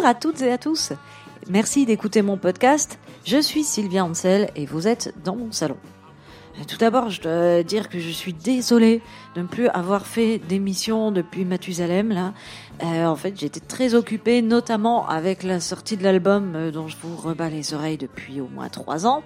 Bonjour 0.00 0.12
à 0.12 0.14
toutes 0.14 0.40
et 0.40 0.50
à 0.50 0.56
tous. 0.56 0.94
Merci 1.50 1.84
d'écouter 1.84 2.22
mon 2.22 2.38
podcast. 2.38 2.98
Je 3.26 3.38
suis 3.38 3.62
Sylvia 3.62 4.02
Ansel 4.02 4.48
et 4.56 4.64
vous 4.64 4.88
êtes 4.88 5.12
dans 5.22 5.36
mon 5.36 5.52
salon. 5.52 5.76
Tout 6.66 6.78
d'abord, 6.78 7.10
je 7.10 7.20
dois 7.20 7.62
dire 7.64 7.90
que 7.90 7.98
je 7.98 8.08
suis 8.08 8.32
désolée 8.32 9.02
de 9.34 9.42
ne 9.42 9.46
plus 9.46 9.68
avoir 9.68 10.06
fait 10.06 10.38
d'émission 10.38 11.12
depuis 11.12 11.44
Mathusalem. 11.44 12.12
Là, 12.12 12.32
euh, 12.82 13.04
en 13.04 13.14
fait, 13.14 13.38
j'étais 13.38 13.60
très 13.60 13.94
occupée, 13.94 14.40
notamment 14.40 15.06
avec 15.06 15.42
la 15.42 15.60
sortie 15.60 15.98
de 15.98 16.02
l'album 16.02 16.54
euh, 16.54 16.70
dont 16.70 16.88
je 16.88 16.96
vous 17.02 17.14
rebats 17.14 17.50
les 17.50 17.74
oreilles 17.74 17.98
depuis 17.98 18.40
au 18.40 18.48
moins 18.48 18.70
trois 18.70 19.06
ans. 19.06 19.22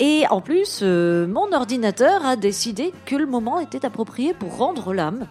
Et 0.00 0.24
en 0.28 0.40
plus, 0.40 0.80
euh, 0.82 1.28
mon 1.28 1.52
ordinateur 1.52 2.26
a 2.26 2.34
décidé 2.34 2.92
que 3.06 3.14
le 3.14 3.26
moment 3.26 3.60
était 3.60 3.86
approprié 3.86 4.34
pour 4.34 4.56
rendre 4.56 4.92
l'âme. 4.92 5.28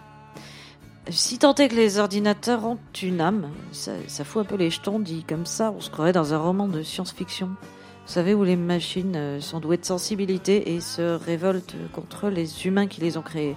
Si 1.10 1.38
tant 1.38 1.54
est 1.54 1.68
que 1.68 1.74
les 1.74 1.98
ordinateurs 1.98 2.66
ont 2.66 2.78
une 3.02 3.22
âme, 3.22 3.48
ça, 3.72 3.92
ça 4.08 4.24
fout 4.24 4.42
un 4.42 4.44
peu 4.44 4.56
les 4.56 4.68
jetons 4.68 4.98
dit 4.98 5.24
comme 5.26 5.46
ça, 5.46 5.72
on 5.74 5.80
se 5.80 5.88
croirait 5.88 6.12
dans 6.12 6.34
un 6.34 6.38
roman 6.38 6.68
de 6.68 6.82
science-fiction. 6.82 7.46
Vous 7.48 8.12
savez 8.12 8.34
où 8.34 8.44
les 8.44 8.56
machines 8.56 9.16
euh, 9.16 9.40
sont 9.40 9.58
douées 9.58 9.78
de 9.78 9.86
sensibilité 9.86 10.74
et 10.74 10.80
se 10.80 11.16
révoltent 11.16 11.76
contre 11.94 12.28
les 12.28 12.66
humains 12.66 12.86
qui 12.86 13.00
les 13.00 13.16
ont 13.16 13.22
créées. 13.22 13.56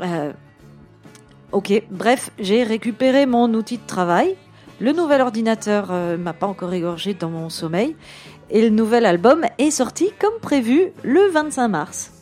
Euh, 0.00 0.32
ok, 1.52 1.82
bref, 1.90 2.30
j'ai 2.40 2.64
récupéré 2.64 3.26
mon 3.26 3.52
outil 3.54 3.78
de 3.78 3.86
travail. 3.86 4.36
Le 4.80 4.92
nouvel 4.92 5.20
ordinateur 5.20 5.88
euh, 5.90 6.16
m'a 6.16 6.32
pas 6.32 6.48
encore 6.48 6.72
égorgé 6.72 7.14
dans 7.14 7.30
mon 7.30 7.50
sommeil. 7.50 7.94
Et 8.50 8.62
le 8.62 8.70
nouvel 8.70 9.06
album 9.06 9.44
est 9.58 9.70
sorti 9.70 10.10
comme 10.18 10.40
prévu 10.40 10.92
le 11.04 11.30
25 11.30 11.68
mars. 11.68 12.12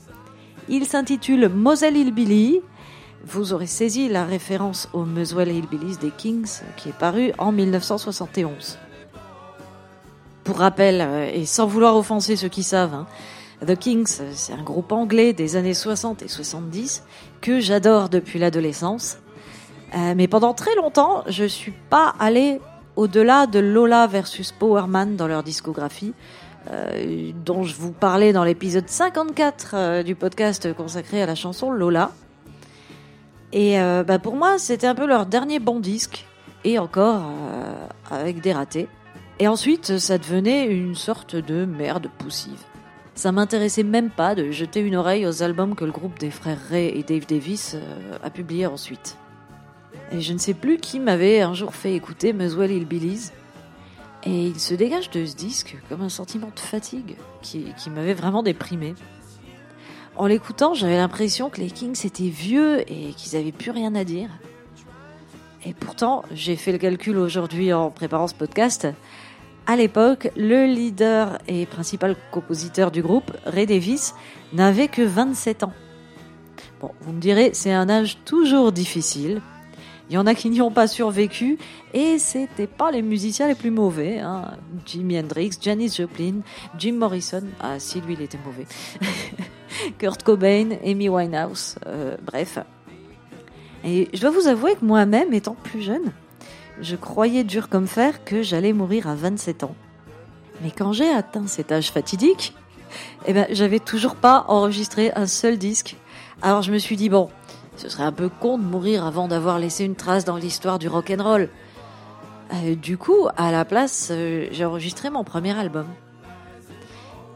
Il 0.68 0.84
s'intitule 0.84 1.48
Moselle 1.48 1.96
Hillbilly 1.96 2.60
vous 3.24 3.52
aurez 3.52 3.66
saisi 3.66 4.08
la 4.08 4.24
référence 4.24 4.88
au 4.92 5.04
Muswell 5.04 5.50
Hillbillies 5.50 5.98
des 6.00 6.10
Kings 6.10 6.60
qui 6.76 6.88
est 6.88 6.98
paru 6.98 7.32
en 7.38 7.52
1971. 7.52 8.78
Pour 10.44 10.58
rappel, 10.58 11.00
euh, 11.00 11.30
et 11.32 11.44
sans 11.44 11.66
vouloir 11.66 11.96
offenser 11.96 12.36
ceux 12.36 12.48
qui 12.48 12.62
savent, 12.62 12.94
hein, 12.94 13.06
The 13.66 13.76
Kings, 13.76 14.20
c'est 14.32 14.54
un 14.54 14.62
groupe 14.62 14.90
anglais 14.90 15.32
des 15.34 15.56
années 15.56 15.74
60 15.74 16.22
et 16.22 16.28
70 16.28 17.04
que 17.42 17.60
j'adore 17.60 18.08
depuis 18.08 18.38
l'adolescence. 18.38 19.18
Euh, 19.94 20.14
mais 20.16 20.28
pendant 20.28 20.54
très 20.54 20.74
longtemps, 20.76 21.24
je 21.28 21.44
suis 21.44 21.74
pas 21.90 22.14
allée 22.18 22.60
au-delà 22.96 23.46
de 23.46 23.58
Lola 23.58 24.06
versus 24.06 24.50
Powerman 24.50 25.16
dans 25.16 25.26
leur 25.26 25.42
discographie, 25.42 26.14
euh, 26.70 27.32
dont 27.44 27.64
je 27.64 27.74
vous 27.74 27.92
parlais 27.92 28.32
dans 28.32 28.44
l'épisode 28.44 28.88
54 28.88 30.02
du 30.02 30.14
podcast 30.14 30.72
consacré 30.74 31.22
à 31.22 31.26
la 31.26 31.34
chanson 31.34 31.70
Lola. 31.70 32.12
Et 33.52 33.80
euh, 33.80 34.04
bah 34.04 34.18
pour 34.18 34.36
moi, 34.36 34.58
c'était 34.58 34.86
un 34.86 34.94
peu 34.94 35.06
leur 35.06 35.26
dernier 35.26 35.58
bon 35.58 35.80
disque, 35.80 36.24
et 36.64 36.78
encore 36.78 37.22
euh, 37.26 37.86
avec 38.10 38.40
des 38.40 38.52
ratés. 38.52 38.88
Et 39.38 39.48
ensuite, 39.48 39.98
ça 39.98 40.18
devenait 40.18 40.66
une 40.66 40.94
sorte 40.94 41.34
de 41.34 41.64
merde 41.64 42.08
poussive. 42.18 42.62
Ça 43.14 43.32
m'intéressait 43.32 43.82
même 43.82 44.10
pas 44.10 44.34
de 44.34 44.50
jeter 44.50 44.80
une 44.80 44.96
oreille 44.96 45.26
aux 45.26 45.42
albums 45.42 45.74
que 45.74 45.84
le 45.84 45.92
groupe 45.92 46.18
des 46.18 46.30
frères 46.30 46.60
Ray 46.70 46.88
et 46.88 47.02
Dave 47.02 47.26
Davis 47.26 47.74
euh, 47.74 48.18
a 48.22 48.30
publié 48.30 48.66
ensuite. 48.66 49.16
Et 50.12 50.20
je 50.20 50.32
ne 50.32 50.38
sais 50.38 50.54
plus 50.54 50.78
qui 50.78 51.00
m'avait 51.00 51.40
un 51.40 51.54
jour 51.54 51.74
fait 51.74 51.94
écouter 51.94 52.32
Muswell 52.32 52.70
Hillbillies. 52.70 53.30
Et 54.24 54.46
il 54.46 54.60
se 54.60 54.74
dégage 54.74 55.10
de 55.10 55.24
ce 55.24 55.34
disque 55.34 55.78
comme 55.88 56.02
un 56.02 56.10
sentiment 56.10 56.50
de 56.54 56.60
fatigue 56.60 57.16
qui, 57.40 57.72
qui 57.78 57.90
m'avait 57.90 58.14
vraiment 58.14 58.42
déprimé. 58.42 58.94
En 60.20 60.26
l'écoutant, 60.26 60.74
j'avais 60.74 60.98
l'impression 60.98 61.48
que 61.48 61.62
les 61.62 61.70
Kings 61.70 61.98
étaient 62.04 62.28
vieux 62.28 62.82
et 62.92 63.14
qu'ils 63.16 63.38
avaient 63.38 63.52
plus 63.52 63.70
rien 63.70 63.94
à 63.94 64.04
dire. 64.04 64.28
Et 65.64 65.72
pourtant, 65.72 66.24
j'ai 66.30 66.56
fait 66.56 66.72
le 66.72 66.76
calcul 66.76 67.16
aujourd'hui 67.16 67.72
en 67.72 67.90
préparant 67.90 68.28
ce 68.28 68.34
podcast. 68.34 68.86
À 69.66 69.76
l'époque, 69.76 70.30
le 70.36 70.66
leader 70.66 71.38
et 71.48 71.64
principal 71.64 72.16
compositeur 72.32 72.90
du 72.90 73.00
groupe, 73.00 73.34
Ray 73.46 73.64
Davis, 73.64 74.14
n'avait 74.52 74.88
que 74.88 75.00
27 75.00 75.62
ans. 75.62 75.72
Bon, 76.82 76.90
vous 77.00 77.14
me 77.14 77.20
direz, 77.20 77.52
c'est 77.54 77.72
un 77.72 77.88
âge 77.88 78.18
toujours 78.26 78.72
difficile. 78.72 79.40
Il 80.10 80.16
y 80.16 80.18
en 80.18 80.26
a 80.26 80.34
qui 80.34 80.50
n'y 80.50 80.60
ont 80.60 80.70
pas 80.70 80.86
survécu 80.86 81.56
et 81.94 82.18
c'était 82.18 82.66
pas 82.66 82.90
les 82.90 83.00
musiciens 83.00 83.48
les 83.48 83.54
plus 83.54 83.70
mauvais. 83.70 84.18
Hein. 84.18 84.50
Jimi 84.84 85.18
Hendrix, 85.18 85.52
Janis 85.62 85.94
Joplin, 85.96 86.40
Jim 86.76 86.96
Morrison. 86.96 87.44
Ah 87.58 87.78
si, 87.78 88.02
lui, 88.02 88.12
il 88.12 88.20
était 88.20 88.38
mauvais. 88.44 88.66
Kurt 89.98 90.22
Cobain, 90.22 90.70
Amy 90.84 91.08
Winehouse, 91.08 91.76
euh, 91.86 92.16
bref. 92.22 92.58
Et 93.84 94.08
je 94.12 94.20
dois 94.20 94.30
vous 94.30 94.46
avouer 94.46 94.74
que 94.74 94.84
moi-même, 94.84 95.32
étant 95.32 95.54
plus 95.54 95.82
jeune, 95.82 96.12
je 96.80 96.96
croyais 96.96 97.44
dur 97.44 97.68
comme 97.68 97.86
fer 97.86 98.24
que 98.24 98.42
j'allais 98.42 98.72
mourir 98.72 99.08
à 99.08 99.14
27 99.14 99.64
ans. 99.64 99.74
Mais 100.62 100.70
quand 100.70 100.92
j'ai 100.92 101.10
atteint 101.10 101.46
cet 101.46 101.72
âge 101.72 101.90
fatidique, 101.90 102.54
eh 103.26 103.32
ben, 103.32 103.46
j'avais 103.50 103.78
toujours 103.78 104.16
pas 104.16 104.44
enregistré 104.48 105.12
un 105.14 105.26
seul 105.26 105.56
disque. 105.58 105.96
Alors 106.42 106.62
je 106.62 106.72
me 106.72 106.78
suis 106.78 106.96
dit, 106.96 107.08
bon, 107.08 107.30
ce 107.76 107.88
serait 107.88 108.02
un 108.02 108.12
peu 108.12 108.28
con 108.28 108.58
de 108.58 108.64
mourir 108.64 109.06
avant 109.06 109.28
d'avoir 109.28 109.58
laissé 109.58 109.84
une 109.84 109.94
trace 109.94 110.24
dans 110.24 110.36
l'histoire 110.36 110.78
du 110.78 110.88
rock 110.88 111.10
and 111.16 111.22
roll. 111.22 111.48
Euh, 112.52 112.74
du 112.74 112.98
coup, 112.98 113.28
à 113.36 113.52
la 113.52 113.64
place, 113.64 114.08
euh, 114.10 114.48
j'ai 114.50 114.64
enregistré 114.64 115.08
mon 115.08 115.24
premier 115.24 115.56
album. 115.58 115.86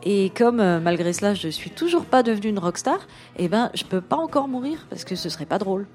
Et 0.05 0.31
comme 0.31 0.61
euh, 0.61 0.81
malgré 0.81 1.13
cela, 1.13 1.35
je 1.35 1.49
suis 1.49 1.71
toujours 1.71 2.05
pas 2.05 2.23
devenue 2.23 2.51
une 2.51 2.59
rockstar, 2.59 2.99
eh 3.37 3.49
ben, 3.49 3.71
je 3.75 3.85
peux 3.85 4.03
pas 4.03 4.17
encore 4.17 4.49
mourir 4.49 4.87
parce 4.91 5.05
que 5.05 5.17
ce 5.17 5.31
serait 5.31 5.47
pas 5.47 5.59
drôle. 5.59 5.87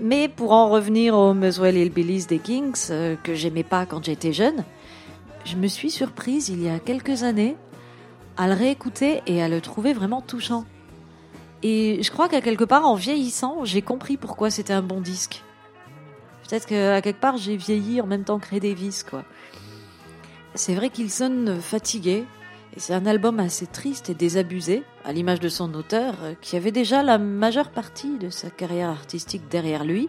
Mais 0.00 0.28
pour 0.28 0.52
en 0.52 0.70
revenir 0.70 1.14
au 1.14 1.34
Muswell 1.34 1.76
Hillbillies 1.76 2.24
des 2.26 2.38
Kings, 2.38 2.88
euh, 2.90 3.16
que 3.22 3.34
j'aimais 3.34 3.64
pas 3.64 3.84
quand 3.84 4.02
j'étais 4.02 4.32
jeune, 4.32 4.64
je 5.44 5.56
me 5.56 5.66
suis 5.66 5.90
surprise 5.90 6.48
il 6.48 6.62
y 6.62 6.68
a 6.70 6.78
quelques 6.78 7.22
années 7.22 7.56
à 8.38 8.46
le 8.46 8.54
réécouter 8.54 9.20
et 9.26 9.42
à 9.42 9.48
le 9.48 9.60
trouver 9.60 9.92
vraiment 9.92 10.22
touchant. 10.22 10.64
Et 11.62 12.02
je 12.02 12.10
crois 12.10 12.30
qu'à 12.30 12.40
quelque 12.40 12.64
part, 12.64 12.86
en 12.86 12.94
vieillissant, 12.94 13.66
j'ai 13.66 13.82
compris 13.82 14.16
pourquoi 14.16 14.48
c'était 14.48 14.72
un 14.72 14.80
bon 14.80 15.02
disque. 15.02 15.42
Peut-être 16.48 16.66
qu'à 16.66 17.02
quelque 17.02 17.20
part, 17.20 17.36
j'ai 17.36 17.56
vieilli 17.56 18.00
en 18.00 18.06
même 18.06 18.24
temps 18.24 18.38
que 18.38 18.48
Ray 18.48 18.60
Davis, 18.60 19.02
quoi. 19.02 19.24
C'est 20.54 20.74
vrai 20.74 20.88
qu'il 20.88 21.10
sonne 21.10 21.60
fatigué, 21.60 22.24
c'est 22.76 22.94
un 22.94 23.06
album 23.06 23.40
assez 23.40 23.66
triste 23.66 24.10
et 24.10 24.14
désabusé, 24.14 24.84
à 25.04 25.12
l'image 25.12 25.40
de 25.40 25.48
son 25.48 25.74
auteur, 25.74 26.14
euh, 26.22 26.34
qui 26.40 26.56
avait 26.56 26.70
déjà 26.70 27.02
la 27.02 27.18
majeure 27.18 27.70
partie 27.70 28.16
de 28.18 28.30
sa 28.30 28.50
carrière 28.50 28.88
artistique 28.90 29.48
derrière 29.50 29.84
lui. 29.84 30.08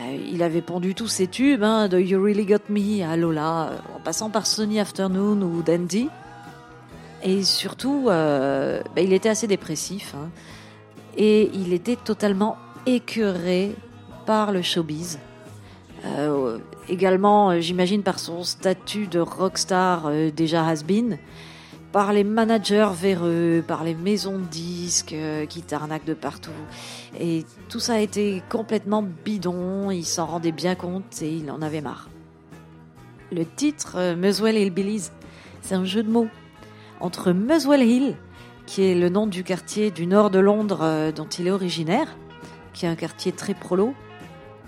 Euh, 0.00 0.16
il 0.30 0.42
avait 0.42 0.62
pondu 0.62 0.94
tous 0.94 1.08
ses 1.08 1.26
tubes, 1.26 1.64
hein, 1.64 1.88
de 1.88 1.98
You 1.98 2.22
Really 2.22 2.46
Got 2.46 2.68
Me 2.68 3.02
à 3.02 3.16
Lola, 3.16 3.70
euh, 3.70 3.96
en 3.96 4.00
passant 4.00 4.30
par 4.30 4.46
Sunny 4.46 4.78
Afternoon 4.78 5.42
ou 5.42 5.62
Dandy. 5.62 6.08
Et 7.24 7.42
surtout, 7.42 8.04
bah, 8.04 8.80
il 8.96 9.12
était 9.12 9.28
assez 9.28 9.48
dépressif. 9.48 10.14
Hein, 10.14 10.30
et 11.16 11.50
il 11.52 11.72
était 11.72 11.96
totalement 11.96 12.56
écœuré 12.86 13.74
par 14.24 14.52
le 14.52 14.62
showbiz. 14.62 15.18
Également, 16.88 17.50
euh, 17.50 17.60
j'imagine 17.60 18.02
par 18.02 18.18
son 18.18 18.42
statut 18.42 19.06
de 19.06 19.20
rockstar 19.20 20.06
euh, 20.06 20.30
déjà 20.30 20.66
has-been, 20.66 21.18
par 21.92 22.12
les 22.12 22.24
managers 22.24 22.90
véreux, 22.94 23.64
par 23.66 23.84
les 23.84 23.94
maisons 23.94 24.38
de 24.38 24.44
disques 24.44 25.14
qui 25.48 25.62
t'arnaquent 25.62 26.04
de 26.04 26.14
partout. 26.14 26.50
Et 27.18 27.46
tout 27.70 27.80
ça 27.80 27.94
a 27.94 27.98
été 27.98 28.42
complètement 28.50 29.02
bidon, 29.02 29.90
il 29.90 30.04
s'en 30.04 30.26
rendait 30.26 30.52
bien 30.52 30.74
compte 30.74 31.22
et 31.22 31.32
il 31.32 31.50
en 31.50 31.62
avait 31.62 31.80
marre. 31.80 32.10
Le 33.32 33.46
titre 33.46 34.14
Muswell 34.16 34.58
Hillbillies, 34.58 35.08
c'est 35.62 35.74
un 35.74 35.86
jeu 35.86 36.02
de 36.02 36.10
mots 36.10 36.28
entre 37.00 37.32
Muswell 37.32 37.82
Hill, 37.82 38.16
qui 38.66 38.82
est 38.82 38.94
le 38.94 39.08
nom 39.08 39.26
du 39.26 39.42
quartier 39.42 39.90
du 39.90 40.06
nord 40.06 40.28
de 40.28 40.40
Londres 40.40 41.10
dont 41.16 41.28
il 41.38 41.46
est 41.46 41.50
originaire, 41.50 42.18
qui 42.74 42.84
est 42.84 42.88
un 42.90 42.96
quartier 42.96 43.32
très 43.32 43.54
prolo, 43.54 43.94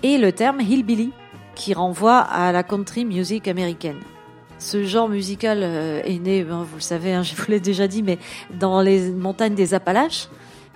et 0.03 0.17
le 0.17 0.33
terme 0.33 0.63
hillbilly, 0.63 1.13
qui 1.61 1.75
renvoie 1.75 2.21
à 2.21 2.53
la 2.53 2.63
country 2.63 3.05
music 3.05 3.47
américaine. 3.47 4.01
Ce 4.59 4.83
genre 4.83 5.11
musical 5.11 5.61
euh, 5.63 6.01
est 6.05 6.19
né, 6.19 6.43
ben, 6.43 6.63
vous 6.63 6.77
le 6.77 6.81
savez, 6.81 7.13
hein, 7.13 7.23
je 7.23 7.35
vous 7.35 7.51
l'ai 7.51 7.61
déjà 7.61 7.87
dit, 7.87 8.03
mais 8.03 8.19
dans 8.59 8.81
les 8.81 9.11
montagnes 9.11 9.55
des 9.55 9.75
Appalaches, 9.75 10.29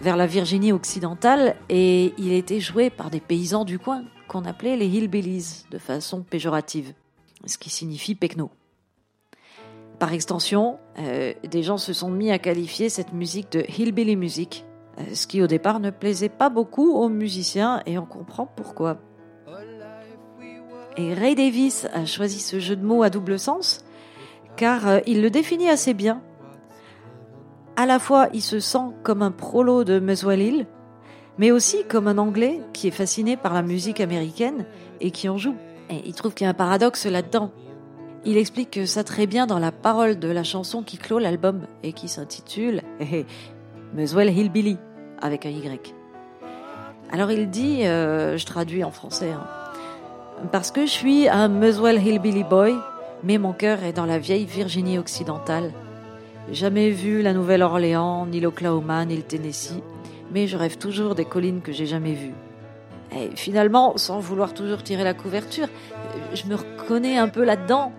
vers 0.02 0.18
la 0.18 0.26
Virginie 0.26 0.72
occidentale, 0.72 1.56
et 1.70 2.12
il 2.18 2.34
était 2.34 2.60
joué 2.60 2.90
par 2.90 3.08
des 3.08 3.20
paysans 3.20 3.64
du 3.64 3.78
coin, 3.78 4.04
qu'on 4.28 4.44
appelait 4.44 4.76
les 4.76 4.86
hillbillies, 4.86 5.64
de 5.70 5.78
façon 5.78 6.20
péjorative, 6.20 6.92
ce 7.46 7.56
qui 7.56 7.70
signifie 7.70 8.14
pecno. 8.14 8.50
Par 9.98 10.12
extension, 10.12 10.78
euh, 10.98 11.32
des 11.48 11.62
gens 11.62 11.78
se 11.78 11.94
sont 11.94 12.10
mis 12.10 12.30
à 12.30 12.38
qualifier 12.38 12.90
cette 12.90 13.14
musique 13.14 13.50
de 13.52 13.64
hillbilly 13.78 14.16
music, 14.16 14.66
euh, 14.98 15.14
ce 15.14 15.26
qui 15.26 15.40
au 15.40 15.46
départ 15.46 15.80
ne 15.80 15.88
plaisait 15.88 16.28
pas 16.28 16.50
beaucoup 16.50 16.92
aux 16.92 17.08
musiciens, 17.08 17.82
et 17.86 17.96
on 17.96 18.04
comprend 18.04 18.44
pourquoi. 18.44 18.98
Et 20.96 21.12
Ray 21.12 21.34
Davis 21.34 21.88
a 21.92 22.06
choisi 22.06 22.38
ce 22.38 22.60
jeu 22.60 22.76
de 22.76 22.84
mots 22.84 23.02
à 23.02 23.10
double 23.10 23.38
sens 23.38 23.84
car 24.56 24.86
euh, 24.86 25.00
il 25.06 25.22
le 25.22 25.30
définit 25.30 25.68
assez 25.68 25.94
bien. 25.94 26.22
À 27.76 27.86
la 27.86 27.98
fois, 27.98 28.28
il 28.32 28.42
se 28.42 28.60
sent 28.60 28.92
comme 29.02 29.22
un 29.22 29.32
prolo 29.32 29.84
de 29.84 29.98
Muswell 29.98 30.40
Hill, 30.40 30.66
mais 31.38 31.50
aussi 31.50 31.84
comme 31.88 32.06
un 32.06 32.18
Anglais 32.18 32.60
qui 32.72 32.86
est 32.86 32.92
fasciné 32.92 33.36
par 33.36 33.52
la 33.52 33.62
musique 33.62 34.00
américaine 34.00 34.64
et 35.00 35.10
qui 35.10 35.28
en 35.28 35.36
joue. 35.36 35.56
Et 35.90 36.02
il 36.06 36.14
trouve 36.14 36.34
qu'il 36.34 36.44
y 36.44 36.48
a 36.48 36.50
un 36.50 36.54
paradoxe 36.54 37.06
là-dedans. 37.06 37.50
Il 38.24 38.38
explique 38.38 38.86
ça 38.86 39.04
très 39.04 39.26
bien 39.26 39.46
dans 39.46 39.58
la 39.58 39.72
parole 39.72 40.18
de 40.18 40.28
la 40.28 40.44
chanson 40.44 40.82
qui 40.82 40.96
clôt 40.96 41.18
l'album 41.18 41.66
et 41.82 41.92
qui 41.92 42.08
s'intitule 42.08 42.82
Muswell 43.94 44.30
Hillbilly 44.30 44.78
avec 45.20 45.44
un 45.44 45.50
Y. 45.50 45.94
Alors 47.10 47.30
il 47.30 47.50
dit, 47.50 47.84
euh, 47.84 48.38
je 48.38 48.46
traduis 48.46 48.82
en 48.82 48.90
français, 48.90 49.32
hein, 49.32 49.46
parce 50.52 50.70
que 50.70 50.82
je 50.82 50.90
suis 50.90 51.28
un 51.28 51.48
Muswell 51.48 52.04
Hillbilly 52.04 52.44
Boy, 52.44 52.74
mais 53.22 53.38
mon 53.38 53.52
cœur 53.52 53.82
est 53.82 53.92
dans 53.92 54.06
la 54.06 54.18
vieille 54.18 54.44
Virginie 54.44 54.98
occidentale. 54.98 55.72
Jamais 56.52 56.90
vu 56.90 57.22
la 57.22 57.32
Nouvelle-Orléans, 57.32 58.26
ni 58.26 58.40
l'Oklahoma, 58.40 59.04
ni 59.04 59.16
le 59.16 59.22
Tennessee, 59.22 59.82
mais 60.32 60.46
je 60.46 60.56
rêve 60.56 60.76
toujours 60.76 61.14
des 61.14 61.24
collines 61.24 61.62
que 61.62 61.72
j'ai 61.72 61.86
jamais 61.86 62.12
vues. 62.12 62.34
Et 63.16 63.30
finalement, 63.36 63.96
sans 63.96 64.18
vouloir 64.18 64.52
toujours 64.54 64.82
tirer 64.82 65.04
la 65.04 65.14
couverture, 65.14 65.68
je 66.34 66.46
me 66.46 66.56
reconnais 66.56 67.16
un 67.16 67.28
peu 67.28 67.44
là-dedans. 67.44 67.92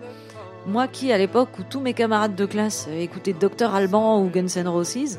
Moi 0.66 0.88
qui, 0.88 1.12
à 1.12 1.18
l'époque 1.18 1.58
où 1.58 1.62
tous 1.62 1.80
mes 1.80 1.94
camarades 1.94 2.34
de 2.34 2.46
classe 2.46 2.88
écoutaient 2.88 3.32
Docteur 3.32 3.74
Alban 3.74 4.20
ou 4.20 4.28
Guns 4.28 4.56
N' 4.56 4.68
Roses, 4.68 5.18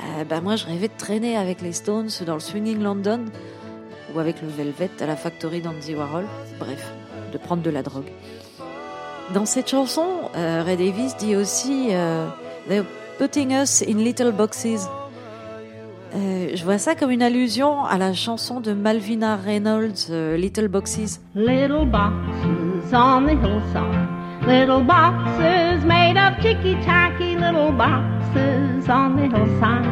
euh, 0.00 0.24
bah 0.24 0.40
moi 0.40 0.56
je 0.56 0.66
rêvais 0.66 0.88
de 0.88 0.96
traîner 0.96 1.36
avec 1.36 1.62
les 1.62 1.72
Stones 1.72 2.08
dans 2.26 2.34
le 2.34 2.40
Swinging 2.40 2.82
London 2.82 3.26
ou 4.14 4.18
avec 4.18 4.42
le 4.42 4.48
Velvet 4.48 4.90
à 5.00 5.06
la 5.06 5.16
Factory 5.16 5.60
d'Andy 5.60 5.94
Warhol. 5.94 6.24
Bref, 6.58 6.92
de 7.32 7.38
prendre 7.38 7.62
de 7.62 7.70
la 7.70 7.82
drogue. 7.82 8.10
Dans 9.34 9.46
cette 9.46 9.70
chanson, 9.70 10.06
euh, 10.36 10.62
Ray 10.64 10.76
Davis 10.76 11.16
dit 11.16 11.36
aussi 11.36 11.88
euh, 11.90 12.26
They're 12.68 12.84
putting 13.18 13.52
us 13.52 13.82
in 13.82 13.98
little 13.98 14.32
boxes. 14.32 14.88
Euh, 16.14 16.50
je 16.54 16.64
vois 16.64 16.78
ça 16.78 16.94
comme 16.94 17.10
une 17.10 17.22
allusion 17.22 17.84
à 17.84 17.96
la 17.96 18.12
chanson 18.12 18.60
de 18.60 18.72
Malvina 18.72 19.36
Reynolds, 19.36 20.10
euh, 20.10 20.36
Little 20.36 20.68
Boxes. 20.68 21.20
Little 21.34 21.86
boxes 21.86 22.92
on 22.92 23.22
the 23.22 23.30
hillside. 23.30 24.08
Little 24.46 24.84
boxes 24.84 25.84
made 25.86 26.18
of 26.18 26.36
ticky 26.42 26.74
tacky. 26.84 27.36
Little 27.36 27.72
boxes 27.72 28.88
on 28.88 29.16
the 29.16 29.34
hillside. 29.34 29.86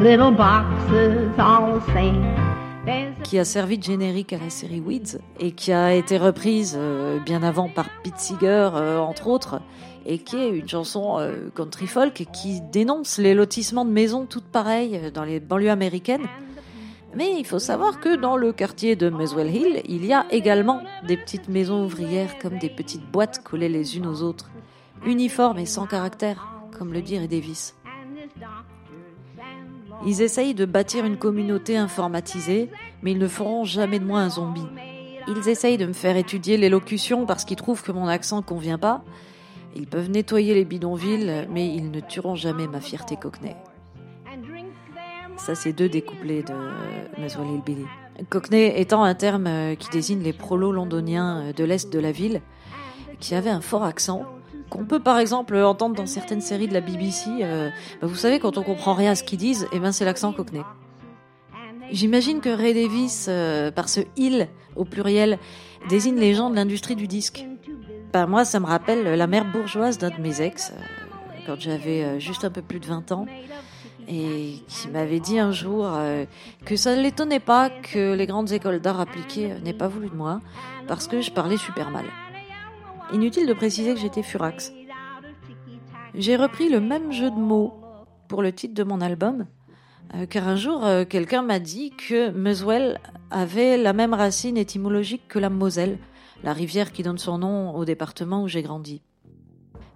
Little 0.00 0.32
boxes 0.32 1.38
all 1.38 1.78
the 1.78 1.92
same. 1.92 2.39
Qui 3.30 3.38
a 3.38 3.44
servi 3.44 3.78
de 3.78 3.84
générique 3.84 4.32
à 4.32 4.38
la 4.38 4.50
série 4.50 4.80
Weeds 4.80 5.20
et 5.38 5.52
qui 5.52 5.70
a 5.70 5.94
été 5.94 6.18
reprise 6.18 6.74
euh, 6.76 7.20
bien 7.20 7.44
avant 7.44 7.68
par 7.68 7.88
Pete 8.02 8.18
Seeger, 8.18 8.70
euh, 8.74 8.98
entre 8.98 9.28
autres, 9.28 9.60
et 10.04 10.18
qui 10.18 10.34
est 10.34 10.48
une 10.48 10.68
chanson 10.68 11.20
euh, 11.20 11.48
country 11.54 11.86
folk 11.86 12.26
qui 12.32 12.60
dénonce 12.60 13.18
les 13.18 13.34
lotissements 13.34 13.84
de 13.84 13.92
maisons 13.92 14.26
toutes 14.26 14.48
pareilles 14.48 15.12
dans 15.14 15.22
les 15.22 15.38
banlieues 15.38 15.70
américaines. 15.70 16.26
Mais 17.14 17.38
il 17.38 17.46
faut 17.46 17.60
savoir 17.60 18.00
que 18.00 18.16
dans 18.16 18.36
le 18.36 18.52
quartier 18.52 18.96
de 18.96 19.08
Muswell 19.10 19.54
Hill, 19.54 19.82
il 19.84 20.04
y 20.04 20.12
a 20.12 20.26
également 20.32 20.82
des 21.06 21.16
petites 21.16 21.48
maisons 21.48 21.84
ouvrières 21.84 22.36
comme 22.40 22.58
des 22.58 22.68
petites 22.68 23.08
boîtes 23.12 23.44
collées 23.44 23.68
les 23.68 23.96
unes 23.96 24.08
aux 24.08 24.22
autres, 24.22 24.50
uniformes 25.06 25.60
et 25.60 25.66
sans 25.66 25.86
caractère, 25.86 26.48
comme 26.76 26.92
le 26.92 27.00
dit 27.00 27.16
Davis. 27.28 27.76
Ils 30.06 30.22
essayent 30.22 30.54
de 30.54 30.64
bâtir 30.64 31.04
une 31.04 31.18
communauté 31.18 31.76
informatisée, 31.76 32.70
mais 33.02 33.12
ils 33.12 33.18
ne 33.18 33.28
feront 33.28 33.64
jamais 33.64 33.98
de 33.98 34.04
moi 34.04 34.20
un 34.20 34.30
zombie. 34.30 34.66
Ils 35.28 35.48
essayent 35.48 35.76
de 35.76 35.86
me 35.86 35.92
faire 35.92 36.16
étudier 36.16 36.56
l'élocution 36.56 37.26
parce 37.26 37.44
qu'ils 37.44 37.56
trouvent 37.56 37.82
que 37.82 37.92
mon 37.92 38.06
accent 38.06 38.40
convient 38.42 38.78
pas. 38.78 39.04
Ils 39.76 39.86
peuvent 39.86 40.10
nettoyer 40.10 40.54
les 40.54 40.64
bidonvilles, 40.64 41.46
mais 41.50 41.68
ils 41.68 41.90
ne 41.90 42.00
tueront 42.00 42.34
jamais 42.34 42.66
ma 42.66 42.80
fierté 42.80 43.16
cockney. 43.16 43.54
Ça, 45.36 45.54
c'est 45.54 45.72
deux 45.72 45.88
des 45.88 46.02
couplets 46.02 46.42
de 46.42 46.54
Muswell 47.20 47.46
Hillbilly. 47.46 47.86
Cockney 48.28 48.78
étant 48.80 49.04
un 49.04 49.14
terme 49.14 49.76
qui 49.78 49.88
désigne 49.90 50.22
les 50.22 50.32
prolos 50.32 50.72
londoniens 50.72 51.52
de 51.56 51.64
l'est 51.64 51.90
de 51.90 51.98
la 51.98 52.12
ville, 52.12 52.42
qui 53.20 53.34
avaient 53.34 53.50
un 53.50 53.60
fort 53.60 53.84
accent, 53.84 54.26
qu'on 54.70 54.84
peut 54.84 55.00
par 55.00 55.18
exemple 55.18 55.56
entendre 55.56 55.96
dans 55.96 56.06
certaines 56.06 56.40
séries 56.40 56.68
de 56.68 56.72
la 56.74 56.80
BBC. 56.80 57.28
euh, 57.42 57.68
bah, 58.00 58.06
vous 58.06 58.14
savez, 58.14 58.38
quand 58.38 58.56
on 58.56 58.62
comprend 58.62 58.94
rien 58.94 59.10
à 59.10 59.14
ce 59.14 59.24
qu'ils 59.24 59.38
disent, 59.38 59.66
eh 59.72 59.78
ben 59.78 59.92
c'est 59.92 60.04
l'accent 60.04 60.32
Cockney. 60.32 60.62
J'imagine 61.90 62.40
que 62.40 62.48
Ray 62.48 62.72
Davis, 62.72 63.26
euh, 63.28 63.72
par 63.72 63.88
ce 63.88 64.00
il 64.16 64.48
au 64.76 64.84
pluriel, 64.84 65.38
désigne 65.88 66.18
les 66.18 66.34
gens 66.34 66.48
de 66.48 66.54
l'industrie 66.54 66.94
du 66.94 67.08
disque. 67.08 67.44
Bah, 68.12 68.26
moi, 68.26 68.44
ça 68.44 68.60
me 68.60 68.66
rappelle 68.66 69.02
la 69.02 69.26
mère 69.26 69.44
bourgeoise 69.44 69.98
d'un 69.98 70.10
de 70.10 70.20
mes 70.20 70.40
ex, 70.40 70.70
euh, 70.70 70.80
quand 71.46 71.60
j'avais 71.60 72.20
juste 72.20 72.44
un 72.44 72.50
peu 72.50 72.62
plus 72.62 72.78
de 72.78 72.86
20 72.86 73.10
ans, 73.12 73.26
et 74.08 74.54
qui 74.68 74.88
m'avait 74.88 75.20
dit 75.20 75.38
un 75.38 75.52
jour 75.52 75.88
que 76.64 76.76
ça 76.76 76.96
ne 76.96 77.02
l'étonnait 77.02 77.40
pas 77.40 77.70
que 77.70 78.14
les 78.14 78.26
grandes 78.26 78.50
écoles 78.52 78.80
d'art 78.80 79.00
appliquées 79.00 79.54
n'aient 79.64 79.72
pas 79.72 79.88
voulu 79.88 80.08
de 80.08 80.16
moi, 80.16 80.40
parce 80.88 81.06
que 81.06 81.20
je 81.20 81.30
parlais 81.30 81.56
super 81.56 81.90
mal. 81.90 82.04
Inutile 83.12 83.46
de 83.46 83.54
préciser 83.54 83.94
que 83.94 84.00
j'étais 84.00 84.22
furax. 84.22 84.72
J'ai 86.14 86.36
repris 86.36 86.68
le 86.68 86.80
même 86.80 87.12
jeu 87.12 87.30
de 87.30 87.36
mots 87.36 87.74
pour 88.28 88.42
le 88.42 88.52
titre 88.52 88.74
de 88.74 88.84
mon 88.84 89.00
album, 89.00 89.46
euh, 90.14 90.26
car 90.26 90.46
un 90.46 90.56
jour, 90.56 90.84
euh, 90.84 91.04
quelqu'un 91.04 91.42
m'a 91.42 91.58
dit 91.58 91.90
que 91.90 92.30
Muswell 92.30 93.00
avait 93.30 93.76
la 93.76 93.92
même 93.92 94.14
racine 94.14 94.56
étymologique 94.56 95.26
que 95.28 95.40
la 95.40 95.50
Moselle, 95.50 95.98
la 96.44 96.52
rivière 96.52 96.92
qui 96.92 97.02
donne 97.02 97.18
son 97.18 97.38
nom 97.38 97.74
au 97.74 97.84
département 97.84 98.42
où 98.42 98.48
j'ai 98.48 98.62
grandi. 98.62 99.02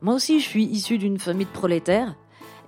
Moi 0.02 0.14
aussi, 0.14 0.40
je 0.40 0.48
suis 0.48 0.64
issu 0.64 0.98
d'une 0.98 1.18
famille 1.18 1.46
de 1.46 1.50
prolétaires, 1.50 2.16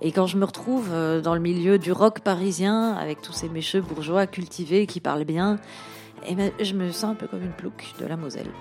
et 0.01 0.11
quand 0.11 0.27
je 0.27 0.37
me 0.37 0.45
retrouve 0.45 0.89
euh, 0.91 1.21
dans 1.21 1.33
le 1.33 1.41
milieu 1.41 1.77
du 1.77 1.91
rock 1.91 2.21
parisien, 2.21 2.93
avec 2.93 3.21
tous 3.21 3.33
ces 3.33 3.49
mécheux 3.49 3.81
bourgeois 3.81 4.27
cultivés 4.27 4.87
qui 4.87 5.01
parlent 5.01 5.25
bien, 5.25 5.59
eh 6.27 6.35
ben, 6.35 6.51
je 6.61 6.73
me 6.73 6.91
sens 6.91 7.11
un 7.11 7.15
peu 7.15 7.27
comme 7.27 7.43
une 7.43 7.51
plouque 7.51 7.93
de 7.99 8.05
la 8.05 8.15
Moselle. 8.15 8.51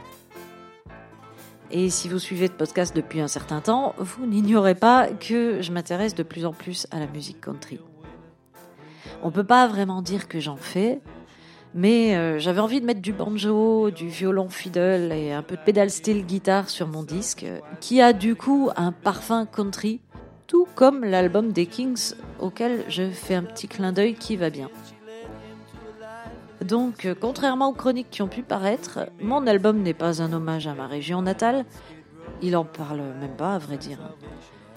Et 1.70 1.90
si 1.90 2.08
vous 2.08 2.18
suivez 2.18 2.46
ce 2.46 2.52
podcast 2.52 2.94
depuis 2.94 3.20
un 3.20 3.28
certain 3.28 3.60
temps, 3.60 3.94
vous 3.98 4.26
n'ignorez 4.26 4.74
pas 4.74 5.08
que 5.08 5.60
je 5.62 5.72
m'intéresse 5.72 6.14
de 6.14 6.22
plus 6.22 6.46
en 6.46 6.52
plus 6.52 6.86
à 6.92 7.00
la 7.00 7.06
musique 7.06 7.40
country. 7.40 7.80
On 9.22 9.30
peut 9.30 9.44
pas 9.44 9.66
vraiment 9.66 10.02
dire 10.02 10.28
que 10.28 10.38
j'en 10.38 10.56
fais, 10.56 11.00
mais 11.74 12.16
euh, 12.16 12.38
j'avais 12.38 12.60
envie 12.60 12.80
de 12.80 12.86
mettre 12.86 13.00
du 13.00 13.12
banjo, 13.12 13.90
du 13.90 14.08
violon 14.08 14.48
fiddle 14.48 15.12
et 15.12 15.32
un 15.32 15.42
peu 15.42 15.56
de 15.56 15.60
pedal 15.60 15.90
steel 15.90 16.24
guitare 16.24 16.70
sur 16.70 16.86
mon 16.86 17.02
disque, 17.02 17.46
qui 17.80 18.00
a 18.00 18.12
du 18.12 18.36
coup 18.36 18.70
un 18.76 18.92
parfum 18.92 19.46
country, 19.46 20.00
tout 20.46 20.68
comme 20.76 21.04
l'album 21.04 21.52
des 21.52 21.66
Kings 21.66 22.14
auquel 22.38 22.84
je 22.88 23.10
fais 23.10 23.34
un 23.34 23.42
petit 23.42 23.66
clin 23.66 23.92
d'œil 23.92 24.14
qui 24.14 24.36
va 24.36 24.50
bien. 24.50 24.70
Donc, 26.66 27.04
euh, 27.04 27.14
contrairement 27.18 27.68
aux 27.68 27.74
chroniques 27.74 28.10
qui 28.10 28.22
ont 28.22 28.28
pu 28.28 28.42
paraître, 28.42 29.08
mon 29.20 29.46
album 29.46 29.82
n'est 29.82 29.94
pas 29.94 30.20
un 30.20 30.32
hommage 30.32 30.66
à 30.66 30.74
ma 30.74 30.86
région 30.86 31.22
natale. 31.22 31.64
Il 32.42 32.56
en 32.56 32.64
parle 32.64 33.02
même 33.20 33.36
pas, 33.36 33.54
à 33.54 33.58
vrai 33.58 33.76
dire. 33.76 33.98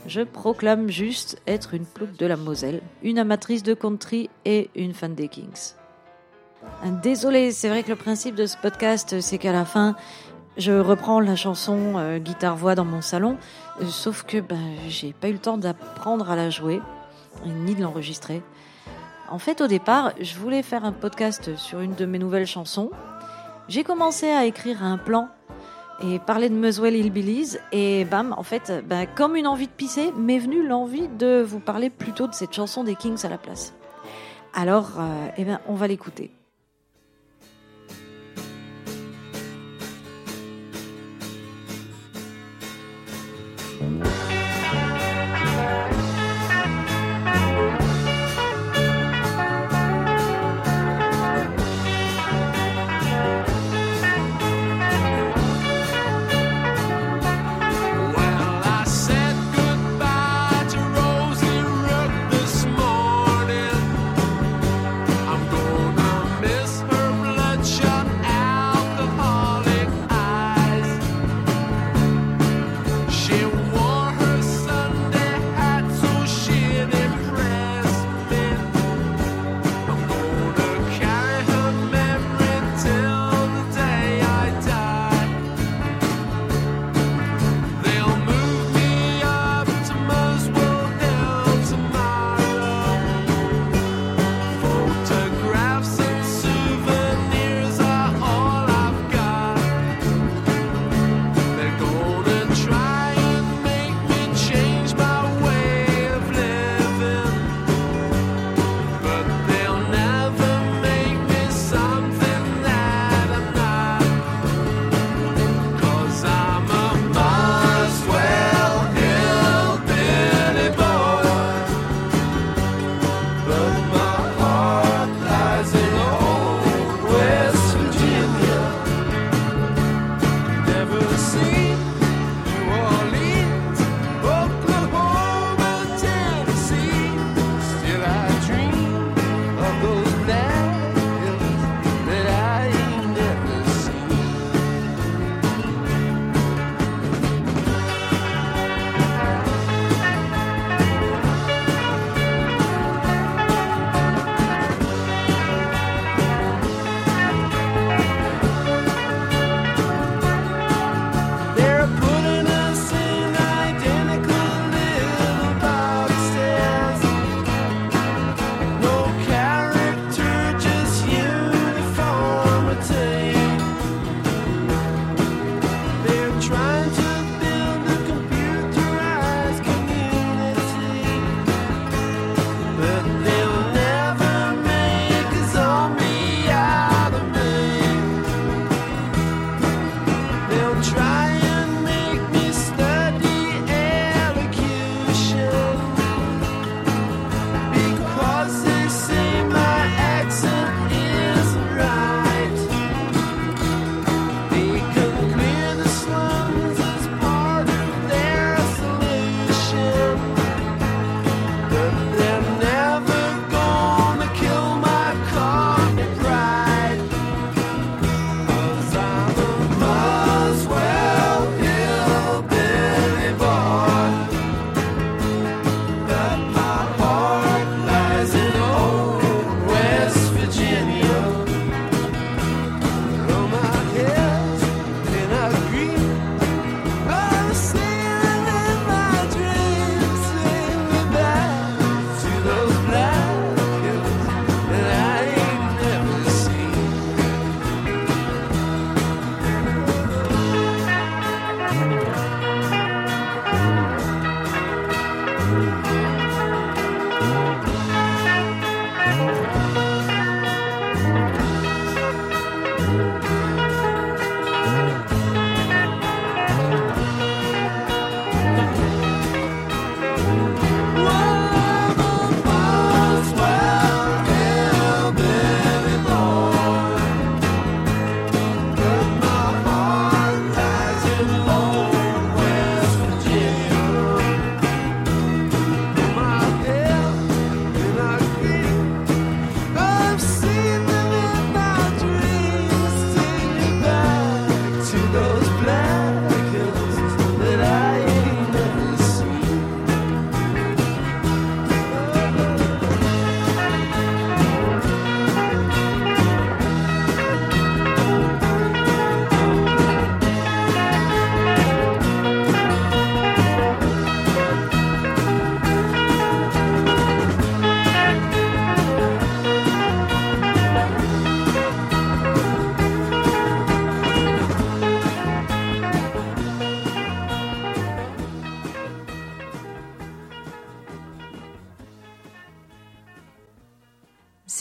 Je 0.05 0.21
proclame 0.21 0.89
juste 0.89 1.41
être 1.47 1.73
une 1.73 1.85
plouque 1.85 2.15
de 2.15 2.25
la 2.25 2.37
Moselle, 2.37 2.81
une 3.01 3.17
amatrice 3.17 3.63
de 3.63 3.73
country 3.73 4.29
et 4.45 4.69
une 4.75 4.93
fan 4.93 5.15
des 5.15 5.27
Kings. 5.27 5.73
Désolé, 7.01 7.51
c'est 7.51 7.69
vrai 7.69 7.83
que 7.83 7.89
le 7.89 7.95
principe 7.95 8.35
de 8.35 8.45
ce 8.45 8.57
podcast, 8.57 9.19
c'est 9.19 9.37
qu'à 9.37 9.51
la 9.51 9.65
fin, 9.65 9.95
je 10.57 10.73
reprends 10.73 11.19
la 11.19 11.35
chanson 11.35 11.93
euh, 11.95 12.19
guitare-voix 12.19 12.75
dans 12.75 12.85
mon 12.85 13.01
salon, 13.01 13.37
euh, 13.81 13.85
sauf 13.85 14.23
que 14.23 14.39
ben, 14.39 14.75
j'ai 14.87 15.13
pas 15.13 15.29
eu 15.29 15.33
le 15.33 15.39
temps 15.39 15.57
d'apprendre 15.57 16.29
à 16.29 16.35
la 16.35 16.49
jouer, 16.49 16.81
ni 17.45 17.75
de 17.75 17.81
l'enregistrer. 17.81 18.41
En 19.31 19.37
fait, 19.37 19.61
au 19.61 19.67
départ, 19.67 20.13
je 20.19 20.35
voulais 20.35 20.63
faire 20.63 20.85
un 20.85 20.91
podcast 20.91 21.55
sur 21.55 21.81
une 21.81 21.93
de 21.93 22.05
mes 22.05 22.17
nouvelles 22.17 22.47
chansons. 22.47 22.89
J'ai 23.67 23.83
commencé 23.83 24.29
à 24.29 24.45
écrire 24.45 24.83
un 24.83 24.97
plan 24.97 25.29
et 26.01 26.17
parler 26.17 26.49
de 26.49 26.55
Muswell 26.55 26.95
Hillbillies 26.95 27.57
et 27.71 28.05
bam, 28.05 28.33
en 28.37 28.43
fait, 28.43 28.83
ben, 28.87 29.05
comme 29.05 29.35
une 29.35 29.47
envie 29.47 29.67
de 29.67 29.71
pisser, 29.71 30.11
m'est 30.17 30.39
venue 30.39 30.65
l'envie 30.65 31.07
de 31.07 31.41
vous 31.41 31.59
parler 31.59 31.89
plutôt 31.89 32.27
de 32.27 32.33
cette 32.33 32.53
chanson 32.53 32.83
des 32.83 32.95
Kings 32.95 33.23
à 33.25 33.29
la 33.29 33.37
place. 33.37 33.73
Alors, 34.53 34.93
euh, 34.99 35.27
eh 35.37 35.43
ben, 35.43 35.59
on 35.67 35.75
va 35.75 35.87
l'écouter. 35.87 36.31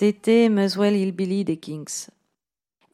C'était 0.01 0.49
Muswell 0.49 0.95
Hillbilly 0.95 1.45
des 1.45 1.57
Kings. 1.57 2.07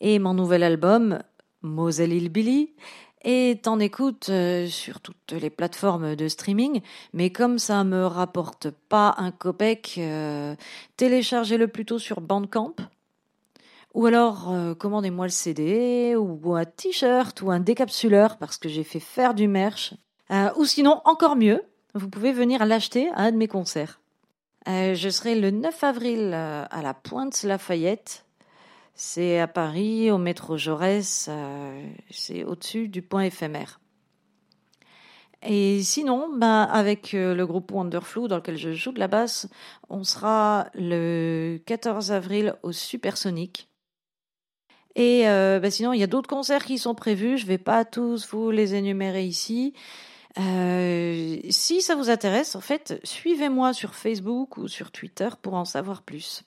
Et 0.00 0.18
mon 0.18 0.32
nouvel 0.32 0.62
album, 0.62 1.18
Moselle 1.61 2.14
Hillbilly, 2.14 2.73
est 3.20 3.68
en 3.68 3.78
écoute 3.78 4.30
euh, 4.30 4.66
sur 4.68 5.00
toutes 5.00 5.32
les 5.32 5.50
plateformes 5.50 6.16
de 6.16 6.28
streaming, 6.28 6.80
mais 7.12 7.28
comme 7.28 7.58
ça 7.58 7.84
me 7.84 8.06
rapporte 8.06 8.70
pas 8.70 9.14
un 9.18 9.32
copec, 9.32 9.96
euh, 9.99 10.56
téléchargez-le 10.96 11.68
plutôt 11.68 11.99
sur 11.99 12.23
Bandcamp. 12.23 12.75
Ou 13.92 14.06
alors, 14.06 14.50
euh, 14.50 14.75
commandez-moi 14.75 15.26
le 15.26 15.30
CD, 15.30 16.16
ou 16.16 16.54
un 16.54 16.64
t-shirt, 16.64 17.42
ou 17.42 17.50
un 17.50 17.61
décapsuleur, 17.61 18.38
parce 18.38 18.56
que 18.56 18.70
j'ai 18.70 18.82
fait 18.82 18.99
faire 18.99 19.34
du 19.34 19.46
merch. 19.46 19.92
Ou 20.56 20.64
sinon, 20.64 21.02
encore 21.04 21.37
mieux, 21.37 21.64
vous 21.92 22.08
pouvez 22.08 22.32
venir 22.32 22.64
l'acheter 22.64 23.11
à 23.11 23.25
un 23.25 23.32
de 23.32 23.37
mes 23.37 23.46
concerts. 23.46 24.00
Euh, 24.66 24.94
je 24.94 25.09
serai 25.11 25.35
le 25.35 25.50
9 25.50 25.85
avril 25.85 26.30
euh, 26.33 26.64
à 26.71 26.83
la 26.83 26.94
Pointe 26.94 27.42
Lafayette. 27.42 28.25
C'est 28.94 29.40
à 29.40 29.49
Paris, 29.49 30.11
au 30.11 30.18
métro 30.18 30.56
Jaurès. 30.56 31.26
euh, 31.28 31.87
c'est 32.11 32.44
au-dessus 32.44 32.88
du 32.88 33.02
point 33.02 33.23
éphémère. 33.25 33.80
Et 35.42 35.83
sinon, 35.83 36.30
bah, 36.35 36.62
avec 36.62 37.12
le 37.12 37.44
groupe 37.44 37.71
Wonderflu 37.71 38.28
dans 38.28 38.37
lequel 38.37 38.56
je 38.56 38.73
joue 38.73 38.92
de 38.92 38.99
la 38.99 39.09
basse, 39.09 39.47
on 39.90 40.02
sera 40.02 40.68
le 40.73 41.59
14 41.66 42.12
avril 42.12 42.54
au 42.62 42.73
Supersonic. 42.73 43.68
Et 44.94 45.25
bah, 45.25 45.71
sinon, 45.71 45.92
il 45.92 46.00
y 46.00 46.02
a 46.02 46.06
d'autres 46.06 46.30
concerts 46.30 46.64
qui 46.64 46.78
sont 46.78 46.94
prévus. 46.94 47.37
Je 47.37 47.44
vais 47.44 47.59
pas 47.59 47.85
tous 47.85 48.26
vous 48.30 48.50
les 48.50 48.75
énumérer 48.75 49.26
ici. 49.26 49.75
Euh, 50.38 51.38
si 51.50 51.81
ça 51.81 51.95
vous 51.95 52.11
intéresse, 52.11 52.57
en 52.57 52.61
fait, 52.61 53.00
suivez-moi 53.05 53.73
sur 53.73 53.95
Facebook 53.95 54.57
ou 54.57 54.69
sur 54.69 54.91
Twitter 54.91 55.29
pour 55.41 55.55
en 55.55 55.64
savoir 55.64 56.03
plus. 56.03 56.45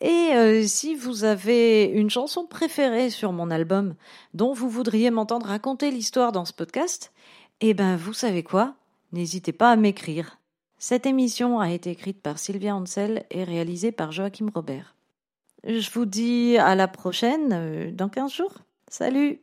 Et 0.00 0.30
euh, 0.32 0.64
si 0.66 0.94
vous 0.94 1.24
avez 1.24 1.84
une 1.84 2.08
chanson 2.10 2.46
préférée 2.46 3.10
sur 3.10 3.32
mon 3.32 3.50
album 3.50 3.94
dont 4.32 4.52
vous 4.52 4.70
voudriez 4.70 5.10
m'entendre 5.10 5.46
raconter 5.46 5.90
l'histoire 5.90 6.30
dans 6.30 6.44
ce 6.44 6.52
podcast, 6.52 7.12
eh 7.60 7.74
ben 7.74 7.96
vous 7.96 8.12
savez 8.12 8.44
quoi? 8.44 8.74
N'hésitez 9.12 9.52
pas 9.52 9.72
à 9.72 9.76
m'écrire. 9.76 10.38
Cette 10.78 11.06
émission 11.06 11.58
a 11.58 11.72
été 11.72 11.90
écrite 11.90 12.22
par 12.22 12.38
Sylvia 12.38 12.76
Ansel 12.76 13.24
et 13.30 13.42
réalisée 13.42 13.90
par 13.90 14.12
Joachim 14.12 14.50
Robert. 14.54 14.94
Je 15.64 15.90
vous 15.90 16.06
dis 16.06 16.56
à 16.56 16.76
la 16.76 16.86
prochaine, 16.86 17.52
euh, 17.52 17.90
dans 17.90 18.08
15 18.08 18.32
jours. 18.32 18.54
Salut 18.88 19.40